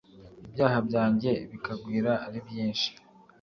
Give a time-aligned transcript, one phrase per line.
[0.45, 2.89] ibyaha byanjye bikagwira aribyinshi